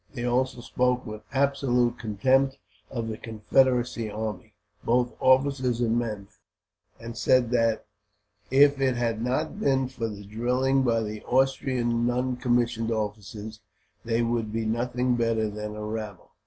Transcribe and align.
They 0.15 0.25
also 0.25 0.61
spoke 0.61 1.05
with 1.05 1.21
absolute 1.31 1.99
contempt 1.99 2.57
of 2.89 3.07
the 3.07 3.19
Confederacy 3.19 4.09
army, 4.09 4.55
both 4.83 5.13
officers 5.19 5.79
and 5.79 5.99
men; 5.99 6.27
and 6.99 7.15
said 7.15 7.51
that, 7.51 7.85
if 8.49 8.81
it 8.81 8.95
had 8.95 9.21
not 9.21 9.59
been 9.59 9.87
for 9.89 10.07
the 10.07 10.25
drilling 10.25 10.81
by 10.81 11.01
the 11.03 11.21
Austrian 11.25 12.07
non 12.07 12.35
commissioned 12.37 12.89
officers, 12.89 13.59
they 14.03 14.23
would 14.23 14.51
be 14.51 14.65
nothing 14.65 15.17
better 15.17 15.47
than 15.51 15.75
a 15.75 15.83
rabble." 15.85 16.31